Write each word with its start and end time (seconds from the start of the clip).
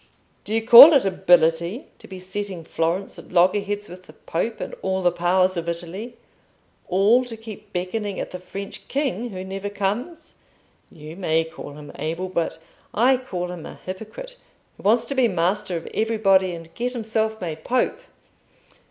"Do 0.45 0.55
you 0.55 0.65
call 0.65 0.93
it 0.93 1.05
ability 1.05 1.85
to 1.99 2.07
be 2.07 2.19
setting 2.19 2.63
Florence 2.63 3.19
at 3.19 3.31
loggerheads 3.31 3.87
with 3.87 4.07
the 4.07 4.13
Pope 4.13 4.59
and 4.59 4.73
all 4.81 5.03
the 5.03 5.11
powers 5.11 5.55
of 5.57 5.69
Italy—all 5.69 7.23
to 7.25 7.37
keep 7.37 7.71
beckoning 7.71 8.19
at 8.19 8.31
the 8.31 8.39
French 8.39 8.87
king 8.87 9.29
who 9.29 9.43
never 9.43 9.69
comes? 9.69 10.33
You 10.91 11.15
may 11.15 11.43
call 11.43 11.73
him 11.77 11.91
able, 11.99 12.29
but 12.29 12.57
I 12.95 13.15
call 13.17 13.51
him 13.51 13.67
a 13.67 13.75
hypocrite, 13.75 14.37
who 14.77 14.81
wants 14.81 15.05
to 15.05 15.13
be 15.13 15.27
master 15.27 15.77
of 15.77 15.85
everybody, 15.93 16.55
and 16.55 16.73
get 16.73 16.93
himself 16.93 17.39
made 17.39 17.63
Pope." 17.63 17.99